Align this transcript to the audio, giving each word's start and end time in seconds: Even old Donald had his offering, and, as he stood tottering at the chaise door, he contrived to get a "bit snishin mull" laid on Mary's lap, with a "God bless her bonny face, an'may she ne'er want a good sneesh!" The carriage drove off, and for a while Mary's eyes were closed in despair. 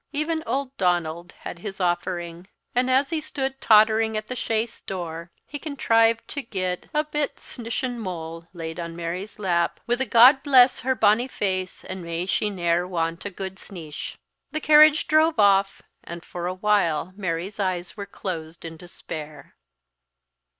Even 0.13 0.41
old 0.47 0.75
Donald 0.77 1.35
had 1.41 1.59
his 1.59 1.79
offering, 1.79 2.47
and, 2.73 2.89
as 2.89 3.11
he 3.11 3.21
stood 3.21 3.61
tottering 3.61 4.17
at 4.17 4.25
the 4.25 4.35
chaise 4.35 4.81
door, 4.81 5.29
he 5.45 5.59
contrived 5.59 6.27
to 6.29 6.41
get 6.41 6.89
a 6.91 7.03
"bit 7.03 7.35
snishin 7.37 7.99
mull" 7.99 8.47
laid 8.51 8.79
on 8.79 8.95
Mary's 8.95 9.37
lap, 9.37 9.79
with 9.85 10.01
a 10.01 10.05
"God 10.07 10.41
bless 10.41 10.79
her 10.79 10.95
bonny 10.95 11.27
face, 11.27 11.85
an'may 11.85 12.25
she 12.25 12.49
ne'er 12.49 12.87
want 12.87 13.25
a 13.25 13.29
good 13.29 13.59
sneesh!" 13.59 14.15
The 14.51 14.59
carriage 14.59 15.07
drove 15.07 15.37
off, 15.37 15.83
and 16.03 16.25
for 16.25 16.47
a 16.47 16.55
while 16.55 17.13
Mary's 17.15 17.59
eyes 17.59 17.95
were 17.95 18.07
closed 18.07 18.65
in 18.65 18.77
despair. 18.77 19.53